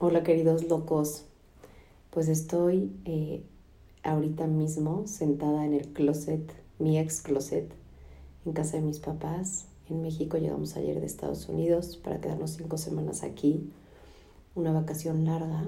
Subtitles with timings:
[0.00, 1.24] Hola queridos locos,
[2.10, 3.42] pues estoy eh,
[4.04, 7.68] ahorita mismo sentada en el closet, mi ex closet,
[8.46, 9.66] en casa de mis papás.
[9.90, 13.72] En México llegamos ayer de Estados Unidos para quedarnos cinco semanas aquí,
[14.54, 15.64] una vacación larga.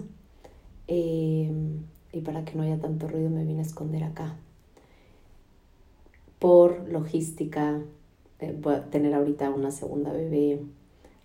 [0.86, 4.36] Em, y para que no haya tanto ruido me vine a esconder acá.
[6.38, 7.82] Por logística,
[8.38, 10.60] eh, voy a tener ahorita una segunda bebé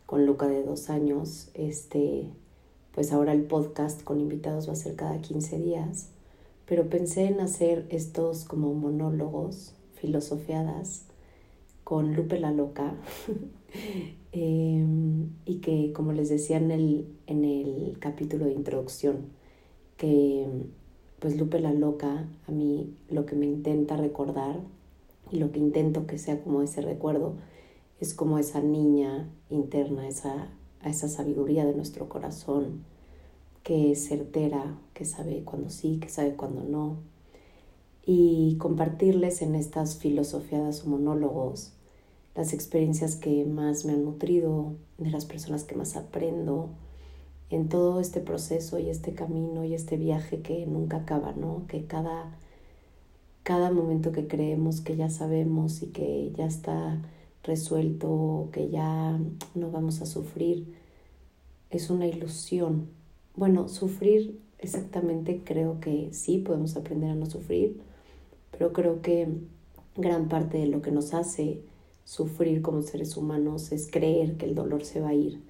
[0.07, 1.51] con Luca de dos años.
[1.53, 2.31] Este,
[2.95, 6.11] pues ahora el podcast con invitados va a ser cada 15 días.
[6.65, 11.03] Pero pensé en hacer estos como monólogos, filosofiadas,
[11.83, 12.95] con Lupe la Loca.
[14.31, 19.27] Em, y que, como les decía en el, en el capítulo de introducción,
[19.97, 20.47] que
[21.19, 24.59] pues Lupe la Loca, a mí lo que me intenta recordar
[25.31, 27.35] y lo que intento que sea como ese recuerdo
[27.99, 30.49] es como esa niña interna, esa,
[30.89, 32.83] esa sabiduría de nuestro corazón
[33.63, 36.97] que es certera, que sabe cuando sí, que sabe cuando no.
[38.05, 41.73] Y compartirles en estas filosofiadas o monólogos
[42.35, 46.69] las experiencias que más me han nutrido, de las personas que más aprendo,
[47.49, 51.65] en todo este proceso y este camino y este viaje que nunca acaba, ¿no?
[51.67, 52.37] Que cada
[53.45, 56.99] cada momento que creemos que ya sabemos y que ya está
[57.43, 59.19] resuelto, que ya
[59.53, 60.73] no vamos a sufrir,
[61.75, 62.87] es una ilusión.
[63.35, 67.79] Bueno, sufrir exactamente creo que sí, podemos aprender a no sufrir,
[68.51, 69.27] pero creo que
[69.95, 71.61] gran parte de lo que nos hace
[72.03, 75.41] sufrir como seres humanos es creer que el dolor se va a ir,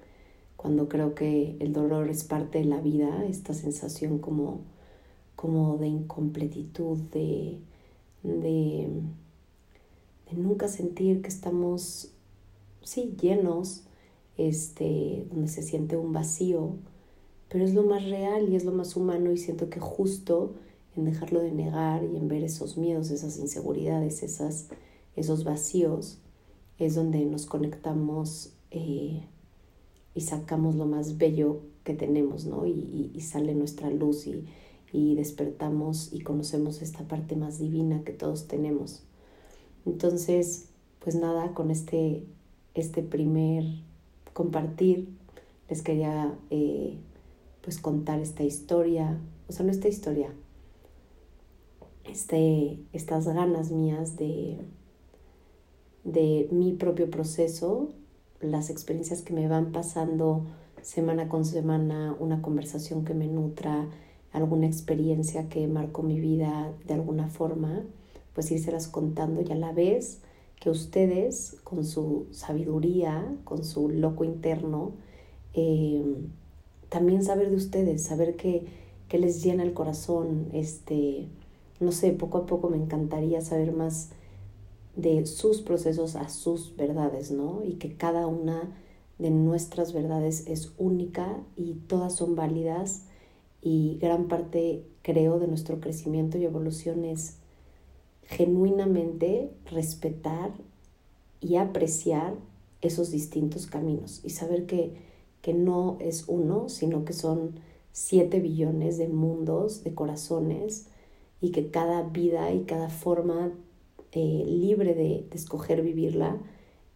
[0.56, 4.60] cuando creo que el dolor es parte de la vida, esta sensación como,
[5.36, 7.58] como de incompletitud, de,
[8.22, 8.88] de,
[10.32, 12.10] nunca sentir que estamos,
[12.82, 13.85] sí, llenos,
[14.36, 16.76] este, donde se siente un vacío,
[17.48, 20.54] pero es lo más real y es lo más humano y siento que justo
[20.96, 24.68] en dejarlo de negar y en ver esos miedos, esas inseguridades, esas,
[25.14, 26.18] esos vacíos,
[26.78, 29.22] es donde nos conectamos eh,
[30.14, 32.66] y sacamos lo más bello que tenemos, ¿no?
[32.66, 34.44] Y, y sale nuestra luz y,
[34.92, 39.02] y despertamos y conocemos esta parte más divina que todos tenemos.
[39.84, 40.68] Entonces,
[41.00, 42.24] pues nada, con este,
[42.74, 43.64] este primer
[44.36, 45.08] compartir,
[45.70, 46.98] les quería eh,
[47.62, 50.28] pues contar esta historia, o sea, no esta historia,
[52.04, 54.58] este, estas ganas mías de,
[56.04, 57.88] de mi propio proceso,
[58.42, 60.44] las experiencias que me van pasando
[60.82, 63.88] semana con semana, una conversación que me nutra,
[64.32, 67.84] alguna experiencia que marcó mi vida de alguna forma,
[68.34, 70.20] pues írselas contando y a la vez
[70.60, 74.92] que ustedes con su sabiduría, con su loco interno,
[75.54, 76.04] eh,
[76.88, 78.66] también saber de ustedes, saber que,
[79.08, 81.28] que, les llena el corazón, este,
[81.80, 84.10] no sé, poco a poco me encantaría saber más
[84.94, 87.62] de sus procesos a sus verdades, ¿no?
[87.64, 88.72] Y que cada una
[89.18, 93.04] de nuestras verdades es única y todas son válidas
[93.62, 97.38] y gran parte, creo, de nuestro crecimiento y evolución es
[98.26, 100.52] genuinamente respetar
[101.40, 102.34] y apreciar
[102.80, 104.94] esos distintos caminos y saber que,
[105.42, 107.60] que no es uno, sino que son
[107.92, 110.88] siete billones de mundos, de corazones,
[111.40, 113.52] y que cada vida y cada forma
[114.12, 116.38] eh, libre de, escoger vivirla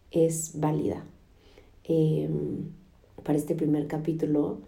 [0.09, 1.05] es válida.
[1.83, 2.71] Em,
[3.23, 4.59] para este primer capítulo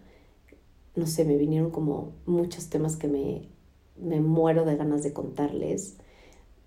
[0.95, 3.47] no sé, me vinieron como muchos temas que me,
[3.97, 5.97] me muero de ganas de contarles.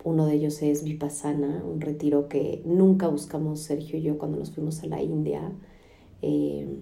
[0.06, 4.53] Uno de ellos es Vipassana, un retiro que nunca buscamos Sergio y yo cuando nos
[4.53, 5.53] fuimos a la India,
[6.22, 6.77] em,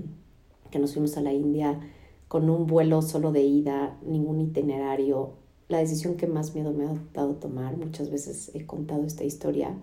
[0.71, 1.81] que nos fuimos a la India
[2.29, 5.31] con un vuelo solo de ida, ningún itinerario.
[5.71, 9.75] La decisión que más miedo me ha dado tomar, muchas veces he contado esta historia,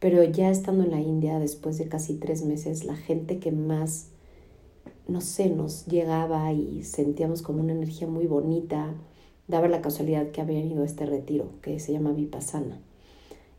[0.00, 4.08] pero ya estando en la India, después de casi tres meses, la gente que más
[5.06, 8.92] no sé, nos llegaba y sentíamos como una energía muy bonita.
[9.48, 12.80] Daba la casualidad que había ido a este retiro, que se llama Vipassana,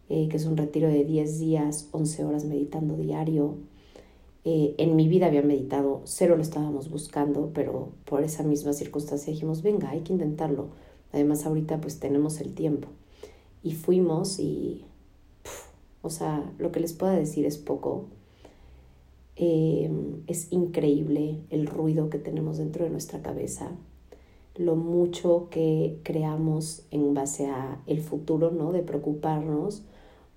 [0.09, 3.55] eh, que es un retiro de 10 días, 11 horas meditando diario.
[4.43, 9.31] Eh, en mi vida había meditado, cero lo estábamos buscando, pero por esa misma circunstancia
[9.31, 10.67] dijimos, venga, hay que intentarlo.
[11.11, 12.87] Además, ahorita pues tenemos el tiempo.
[13.63, 14.85] Y fuimos y,
[16.01, 18.05] o sea, lo que les pueda decir es poco,
[19.39, 23.69] Em, es increíble el ruido que tenemos dentro de nuestra cabeza,
[24.57, 28.71] lo mucho que creamos en base a el futuro, ¿no?
[28.71, 29.83] De preocuparnos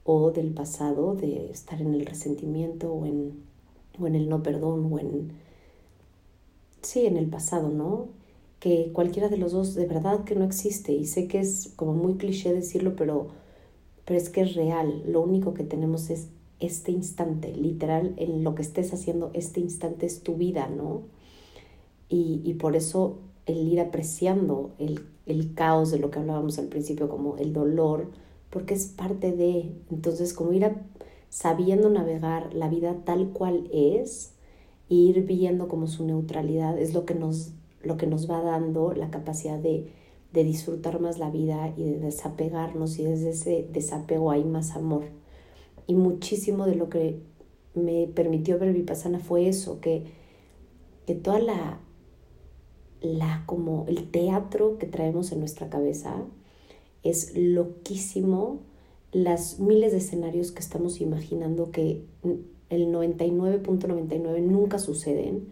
[0.05, 3.43] o del pasado, de estar en el resentimiento o en,
[3.99, 5.33] o en el no perdón o en
[6.83, 8.09] sí, en el pasado, ¿no?
[8.59, 10.93] Que cualquiera de los dos de verdad que no existe.
[10.93, 13.29] Y sé que es como muy cliché decirlo, pero,
[14.05, 15.03] pero es que es real.
[15.07, 16.29] Lo único que tenemos es
[16.61, 21.03] este instante, literal, en lo que estés haciendo, este instante es tu vida, ¿no?
[22.09, 23.19] Y, y por eso
[23.51, 28.11] el ir apreciando el, el caos de lo que hablábamos al principio, como el dolor,
[28.51, 30.71] porque es parte de, entonces como ir
[31.29, 34.35] sabiendo navegar la vida tal cual es,
[34.89, 37.53] e ir viendo como su neutralidad es lo que nos,
[37.83, 39.93] lo que nos va dando la capacidad de,
[40.33, 45.05] de disfrutar más la vida y de desapegarnos y desde ese desapego hay más amor.
[45.87, 47.21] Y muchísimo de lo que
[47.75, 50.05] me permitió ver Vipassana fue eso, que,
[51.07, 51.81] que toda la,
[53.01, 56.17] la como el teatro que traemos en nuestra cabeza
[57.03, 58.61] es loquísimo
[59.13, 62.05] las miles de escenarios que estamos imaginando que
[62.69, 65.49] el 99.99 nunca suceden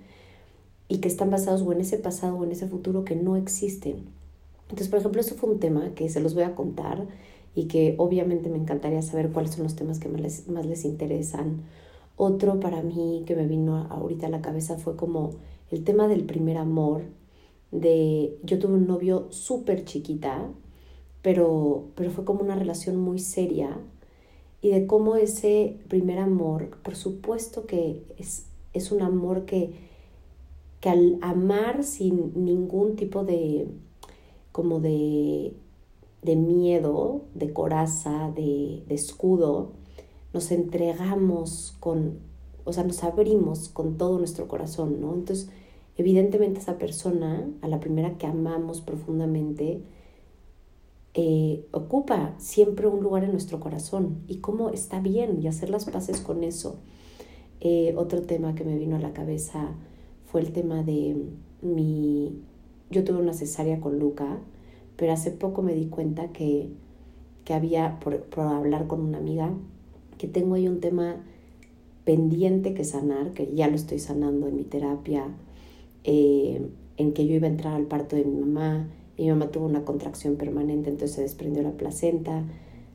[0.89, 4.07] y que están basados o en ese pasado o en ese futuro que no existen.
[4.63, 7.07] Entonces, por ejemplo, eso fue un tema que se los voy a contar
[7.55, 10.85] y que obviamente me encantaría saber cuáles son los temas que más les, más les
[10.85, 11.63] interesan.
[12.17, 15.33] Otro para mí que me vino ahorita a la cabeza fue como
[15.71, 17.03] el tema del primer amor,
[17.71, 20.51] de yo tuve un novio súper chiquita,
[21.23, 23.79] pero, pero fue como una relación muy seria
[24.61, 29.73] y de cómo ese primer amor, por supuesto que es, es un amor que,
[30.81, 33.69] que al amar sin ningún tipo de,
[34.53, 35.53] como de,
[36.23, 39.71] de miedo, de coraza, de, de escudo,
[40.33, 42.19] nos entregamos con,
[42.65, 45.15] o sea, nos abrimos con todo nuestro corazón, ¿no?
[45.15, 45.51] Entonces,
[45.99, 49.83] evidentemente esa persona, a la primera que amamos profundamente,
[51.15, 55.85] eh, ocupa siempre un lugar en nuestro corazón y cómo está bien y hacer las
[55.87, 56.79] paces con eso.
[57.61, 59.75] Eh, otro tema que me vino a la cabeza
[60.31, 61.17] fue el tema de
[61.61, 62.41] mi...
[62.91, 64.39] Yo tuve una cesárea con Luca,
[64.97, 66.71] pero hace poco me di cuenta que,
[67.45, 69.53] que había, por, hablar con una amiga,
[70.17, 71.17] que tengo ahí un tema
[72.05, 75.27] pendiente que sanar, que ya lo estoy sanando en mi terapia,
[76.05, 79.67] eh, en que yo iba a entrar al parto de mi mamá, mi mamá tuvo
[79.67, 82.45] una contracción permanente, entonces se desprendió la placenta.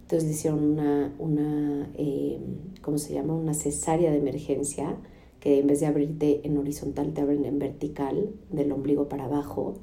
[0.02, 2.40] Entonces le hicieron una, una eh,
[2.82, 3.34] ¿cómo se llama?
[3.34, 4.96] Una cesárea de emergencia,
[5.40, 9.76] que en vez de abrirte en horizontal, te abren en vertical, del ombligo para abajo.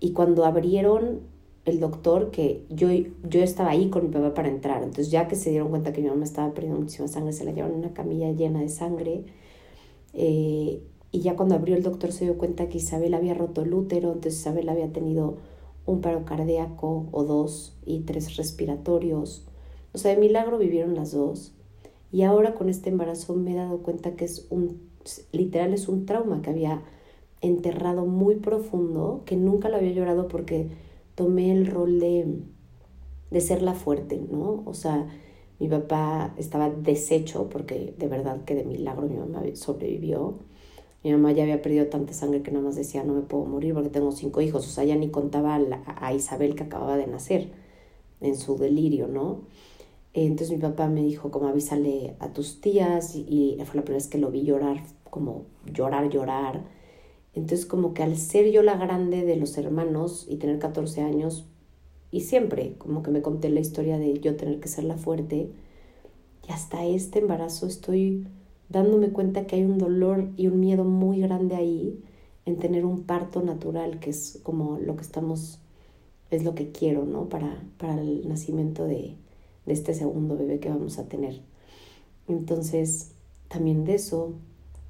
[0.00, 1.20] Y cuando abrieron
[1.64, 5.36] el doctor, que yo, yo estaba ahí con mi papá para entrar, entonces ya que
[5.36, 7.94] se dieron cuenta que mi mamá estaba perdiendo muchísima sangre, se la llevaron en una
[7.94, 9.24] camilla llena de sangre.
[10.14, 10.82] Eh,
[11.12, 14.08] y ya cuando abrió el doctor se dio cuenta que Isabel había roto el útero,
[14.08, 15.36] entonces Isabel había tenido
[15.84, 19.46] un paro cardíaco o dos y tres respiratorios.
[19.92, 21.52] O sea, de milagro vivieron las dos.
[22.10, 24.80] Y ahora con este embarazo me he dado cuenta que es un,
[25.32, 26.82] literal es un trauma que había
[27.42, 30.68] enterrado muy profundo, que nunca lo había llorado porque
[31.14, 32.38] tomé el rol de,
[33.30, 34.62] de ser la fuerte, ¿no?
[34.64, 35.08] O sea,
[35.58, 40.38] mi papá estaba deshecho porque de verdad que de milagro mi mamá sobrevivió
[41.04, 43.74] mi mamá ya había perdido tanta sangre que nada más decía, no me puedo morir
[43.74, 44.66] porque tengo cinco hijos.
[44.66, 47.50] O sea, ya ni contaba a, Isabel que acababa de nacer
[48.20, 49.40] en su delirio, ¿no?
[50.14, 54.08] Entonces mi papá me dijo, como avísale a tus tías y, fue la primera vez
[54.08, 56.64] que lo vi llorar, como llorar, llorar.
[57.34, 61.46] Entonces como que al ser yo la grande de los hermanos y tener 14 años,
[62.10, 65.50] y siempre como que me conté la historia de yo tener que ser la fuerte,
[66.48, 68.26] y hasta este embarazo estoy
[68.68, 72.02] dándome cuenta que hay un dolor y un miedo muy grande ahí
[72.46, 75.60] en tener un parto natural, que es como lo que estamos,
[76.30, 77.28] es lo que quiero, ¿no?
[77.28, 79.16] Para, para el nacimiento de,
[79.66, 81.40] de este segundo bebé que vamos a tener.
[82.28, 83.12] Entonces,
[83.48, 84.32] también de eso,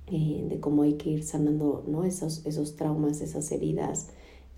[0.06, 2.04] eh, de cómo hay que ir sanando, ¿no?
[2.04, 4.08] Esos, esos traumas, esas heridas,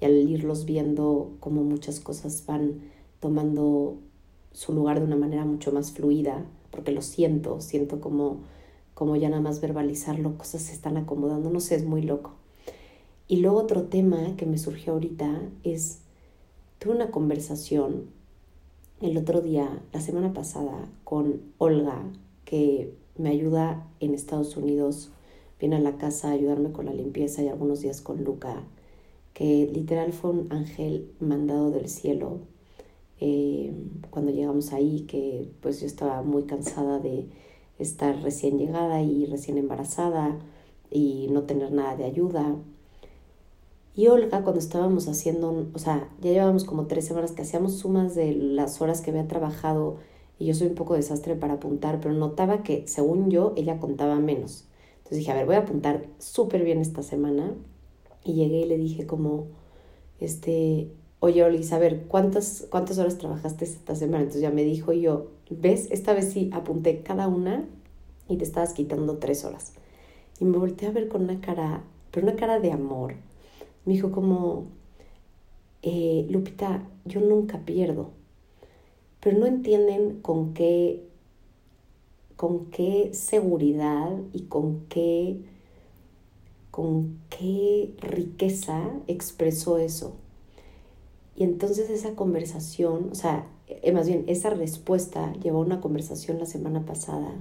[0.01, 2.81] y al irlos viendo como muchas cosas van
[3.21, 3.99] tomando
[4.53, 8.39] su lugar de una manera mucho más fluida, porque lo siento, siento como
[8.95, 12.33] como ya nada más verbalizarlo, cosas se están acomodando, no sé, es muy loco.
[13.27, 15.99] Y luego otro tema que me surgió ahorita es,
[16.79, 18.09] tuve una conversación
[19.01, 22.05] el otro día, la semana pasada, con Olga,
[22.45, 25.11] que me ayuda en Estados Unidos,
[25.59, 28.63] viene a la casa a ayudarme con la limpieza y algunos días con Luca,
[29.33, 32.39] que literal fue un ángel mandado del cielo.
[33.21, 33.73] Eh,
[34.11, 37.27] cuando llegamos ahí, que pues yo estaba muy cansada de
[37.79, 40.39] estar recién llegada y recién embarazada
[40.91, 42.57] y no tener nada de ayuda.
[43.97, 48.15] Y Olga, cuando estábamos haciendo, o sea, ya llevábamos como tres semanas que hacíamos sumas
[48.15, 49.99] de las horas que había trabajado
[50.39, 54.17] y yo soy un poco desastre para apuntar, pero notaba que según yo ella contaba
[54.17, 54.65] menos.
[54.99, 57.55] Entonces dije, a ver, voy a apuntar súper bien esta semana
[58.25, 59.49] Y llegué y le dije como,
[60.19, 60.91] este,
[61.25, 64.19] oye, Olis, a ver, ¿cuántas, ¿cuántas horas trabajaste esta semana?
[64.19, 65.89] Entonces ya me dijo yo, ¿ves?
[65.91, 67.65] Esta vez sí apunté cada una
[68.29, 69.73] y te estabas quitando tres horas.
[70.39, 73.15] Y me volteé a ver con una cara, pero una cara de amor.
[73.87, 74.67] Me dijo como,
[75.81, 78.11] eh, Lupita, yo nunca pierdo.
[79.21, 81.09] Pero no entienden con qué,
[82.37, 85.41] con qué seguridad y con qué,
[86.71, 90.17] con qué riqueza expresó eso.
[91.37, 96.39] Y entonces esa conversación, o sea, eh, más bien esa respuesta llevó a una conversación
[96.39, 97.35] la semana pasada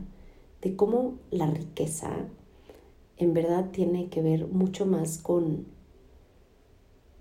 [0.61, 2.09] de cómo la riqueza
[3.17, 5.65] en verdad tiene que ver mucho más con,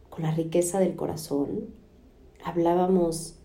[0.09, 1.67] con la riqueza del corazón.
[2.45, 3.37] Hablábamos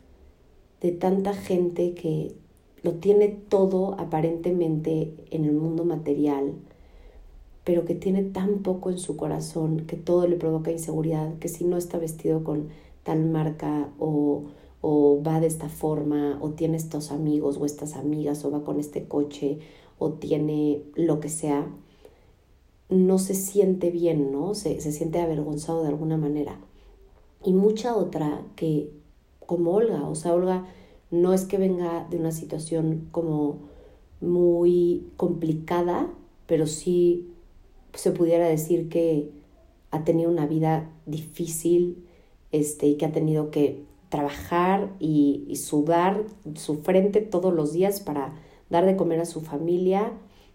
[0.82, 2.36] de tanta gente que
[2.84, 6.54] lo tiene todo aparentemente en el mundo material,
[7.64, 11.66] pero que tiene tan poco en su corazón que todo le provoca inseguridad, que si
[11.66, 12.70] no está vestido con
[13.08, 14.44] tal marca o,
[14.82, 18.82] o va de esta forma o tiene estos amigos o estas amigas o va con
[18.82, 19.60] este coche
[19.98, 21.72] o tiene lo que sea,
[22.90, 24.56] no se siente bien, ¿no?
[24.56, 26.60] Se, se siente avergonzado de alguna manera.
[27.46, 28.92] Y mucha otra que,
[29.46, 30.66] como Olga, o sea, Olga
[31.10, 33.60] no es que venga de una situación como
[34.20, 36.12] muy complicada,
[36.46, 37.30] pero sí
[37.94, 39.32] se pudiera decir que
[39.92, 42.07] ha tenido una vida difícil
[42.52, 46.24] este, y que ha tenido que trabajar y, y sudar
[46.56, 48.36] su frente todos los días para
[48.70, 50.14] dar de comer a su familia,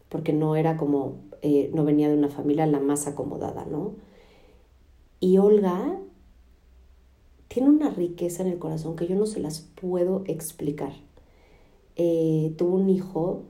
[0.08, 3.94] porque no era como, eh, no venía de una familia la más acomodada, ¿no?
[5.20, 5.98] Y Olga
[7.48, 10.92] tiene una riqueza en el corazón que yo no se las puedo explicar.
[11.96, 13.42] Eh, tuvo un hijo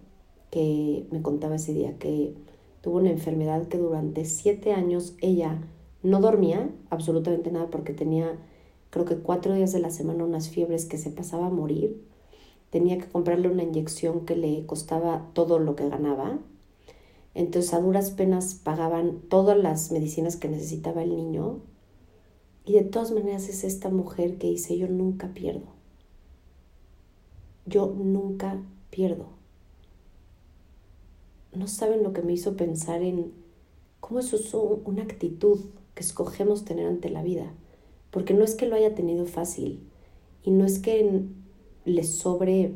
[0.51, 2.35] que me contaba ese día que
[2.81, 5.61] tuvo una enfermedad que durante siete años ella
[6.03, 8.39] no dormía absolutamente nada porque tenía
[8.91, 12.03] creo que cuatro días de la semana unas fiebres que se pasaba a morir
[12.71, 16.39] tenía que comprarle una inyección que le costaba todo lo que ganaba.
[17.35, 21.61] Entonces a duras penas pagaban todas las medicinas que necesitaba el niño.
[22.65, 25.67] Y de todas maneras es esta mujer que dice, yo nunca pierdo.
[27.67, 29.27] Yo nunca pierdo.
[31.55, 33.33] No saben lo que me hizo pensar en
[34.01, 35.61] cómo eso es una actitud
[35.95, 37.53] que escogemos tener ante la vida.
[38.11, 39.81] Porque no es que lo haya tenido fácil
[40.43, 41.25] y no es que
[41.85, 42.75] le sobre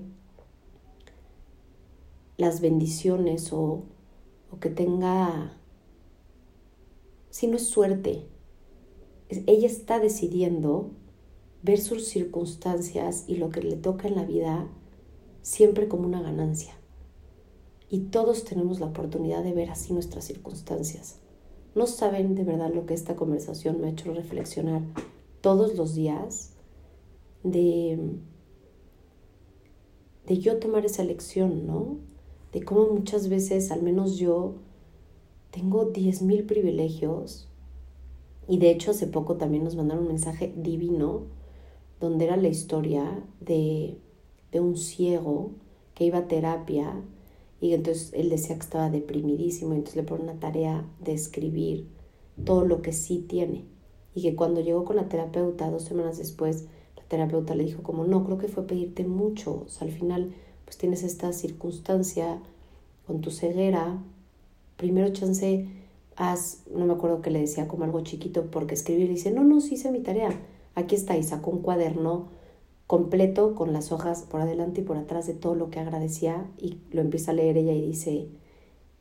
[2.36, 3.84] las bendiciones o,
[4.50, 5.56] o que tenga,
[7.30, 8.26] si no es suerte,
[9.28, 10.90] ella está decidiendo
[11.62, 14.68] ver sus circunstancias y lo que le toca en la vida
[15.42, 16.74] siempre como una ganancia.
[17.88, 21.20] Y todos tenemos la oportunidad de ver así nuestras circunstancias.
[21.76, 24.82] No saben de verdad lo que esta conversación me ha hecho reflexionar
[25.40, 26.54] todos los días
[27.44, 28.18] de
[30.26, 31.98] de yo tomar esa lección, ¿no?
[32.52, 34.54] De cómo muchas veces, al menos yo,
[35.50, 37.48] tengo 10.000 privilegios.
[38.48, 41.22] Y de hecho hace poco también nos mandaron un mensaje divino
[42.00, 43.98] donde era la historia de,
[44.52, 45.50] de un ciego
[45.94, 47.02] que iba a terapia
[47.60, 51.88] y entonces él decía que estaba deprimidísimo y entonces le pone una tarea de escribir
[52.44, 53.64] todo lo que sí tiene.
[54.14, 56.66] Y que cuando llegó con la terapeuta dos semanas después
[57.08, 60.34] terapeuta le dijo como, no, creo que fue pedirte mucho, al final
[60.64, 62.40] pues tienes esta circunstancia
[63.06, 64.02] con tu ceguera,
[64.76, 65.68] primero chance,
[66.16, 69.44] haz, no me acuerdo que le decía como algo chiquito porque escribir, y dice, no,
[69.44, 70.40] no, sí hice mi tarea,
[70.74, 72.28] aquí está, y sacó un cuaderno
[72.86, 76.78] completo con las hojas por adelante y por atrás de todo lo que agradecía y
[76.92, 78.28] lo empieza a leer ella y dice,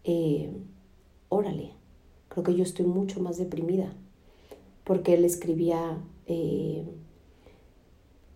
[0.04, 0.56] eh,
[1.30, 1.74] órale,
[2.30, 3.94] creo que yo estoy mucho más deprimida,
[4.84, 5.98] porque él escribía...
[6.28, 6.86] Eh,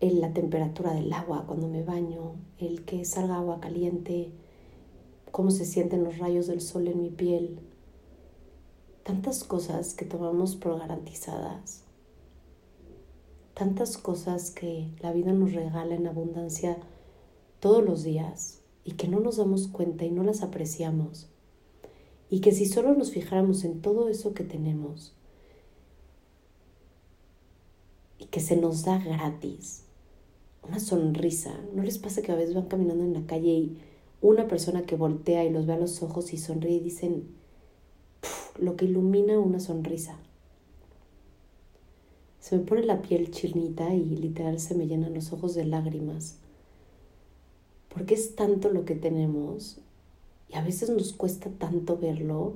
[0.00, 4.32] en la temperatura del agua cuando me baño, el que salga agua caliente,
[5.30, 7.58] cómo se sienten los rayos del sol en mi piel.
[9.02, 11.84] Tantas cosas que tomamos por garantizadas.
[13.60, 16.78] Tantas cosas que la vida nos regala en abundancia
[17.60, 21.28] todos los días y que no nos damos cuenta y no las apreciamos.
[22.30, 25.14] Y que si solo nos fijáramos en todo eso que tenemos
[28.16, 29.84] y que se nos da gratis,
[30.66, 31.60] una sonrisa.
[31.74, 33.78] ¿No les pasa que a veces van caminando en la calle y
[34.22, 37.28] una persona que voltea y los ve a los ojos y sonríe y dicen
[38.58, 40.18] lo que ilumina una sonrisa?
[42.40, 46.38] Se me pone la piel chinita y literal se me llenan los ojos de lágrimas.
[47.92, 49.78] Porque es tanto lo que tenemos
[50.48, 52.54] y a veces nos cuesta tanto verlo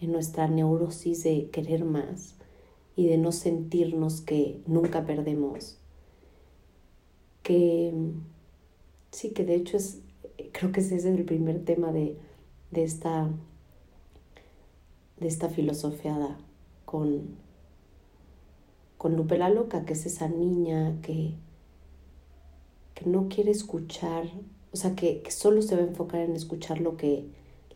[0.00, 2.34] en nuestra neurosis de querer más
[2.94, 5.78] y de no sentirnos que nunca perdemos.
[7.42, 7.92] Que
[9.10, 10.00] sí, que de hecho es,
[10.52, 12.16] creo que ese es el primer tema de,
[12.70, 13.30] de esta,
[15.18, 16.38] de esta filosofiada
[16.84, 17.41] con,
[19.02, 21.34] con Lupe la Loca, que es esa niña que,
[22.94, 24.28] que no quiere escuchar,
[24.70, 27.26] o sea, que, solo se va a enfocar en escuchar lo que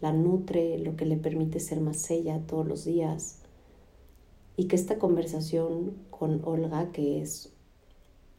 [0.01, 3.41] la nutre, lo que le permite ser más ella todos los días.
[4.57, 7.53] Y que esta conversación con Olga, que es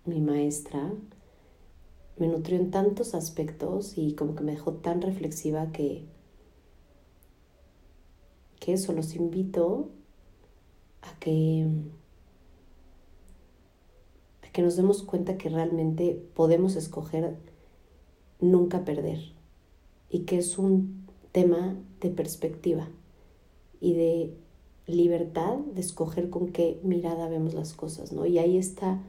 [0.06, 0.94] mi maestra,
[2.18, 6.06] me nutrió en tantos aspectos y como que me dejó tan reflexiva que,
[8.62, 9.90] que eso los invito
[11.02, 11.68] a que,
[14.58, 17.36] que nos demos cuenta que realmente podemos escoger
[18.42, 19.20] nunca perder
[20.10, 22.88] y que es un tema de perspectiva
[23.80, 24.34] y de
[24.88, 28.26] libertad de escoger con qué mirada vemos las cosas, ¿no?
[28.26, 29.00] Y ahí está,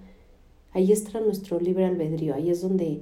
[0.72, 3.00] ahí está nuestro libre albedrío, ahí es donde,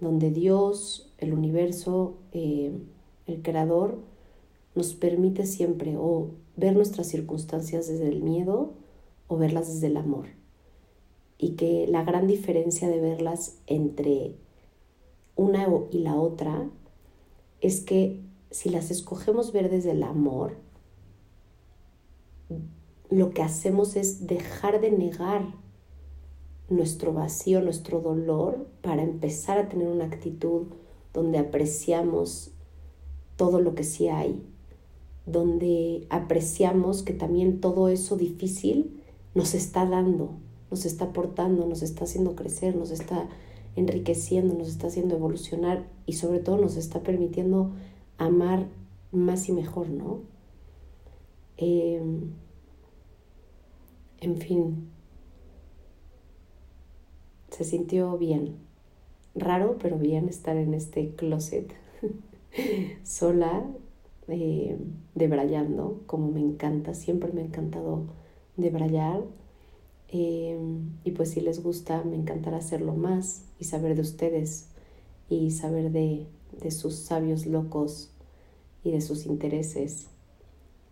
[0.00, 2.72] donde Dios, el universo, eh,
[3.26, 3.98] el creador,
[4.74, 8.72] nos permite siempre o ver nuestras circunstancias desde el miedo
[9.28, 10.40] o verlas desde el amor.
[11.42, 14.36] Y que la gran diferencia de verlas entre
[15.34, 16.70] una y la otra
[17.60, 18.20] es que
[18.52, 20.54] si las escogemos ver desde el amor,
[23.10, 25.56] lo que hacemos es dejar de negar
[26.68, 30.68] nuestro vacío, nuestro dolor, para empezar a tener una actitud
[31.12, 32.52] donde apreciamos
[33.34, 34.40] todo lo que sí hay,
[35.26, 39.02] donde apreciamos que también todo eso difícil
[39.34, 40.36] nos está dando,
[40.72, 43.28] nos está aportando, nos está haciendo crecer, nos está
[43.76, 47.72] enriqueciendo, nos está haciendo evolucionar y sobre todo nos está permitiendo
[48.16, 48.68] amar
[49.10, 50.20] más y mejor, ¿no?
[51.58, 52.30] Em,
[54.22, 54.88] en fin,
[57.50, 58.56] se sintió bien,
[59.34, 61.70] raro, pero bien estar en este closet
[63.04, 63.66] sola,
[64.28, 64.78] eh,
[65.14, 68.04] debrayando, como me encanta, siempre me ha encantado
[68.56, 69.20] debrayar.
[70.14, 74.66] Y pues si les gusta, me encantará hacerlo más y saber de ustedes
[75.30, 76.26] y saber de,
[76.60, 78.10] de sus sabios locos
[78.84, 80.08] y de sus intereses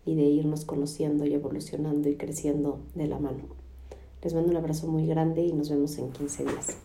[0.05, 3.43] y de irnos conociendo y evolucionando y creciendo de la mano.
[4.23, 6.77] Les mando un abrazo muy grande y nos vemos en 15 días.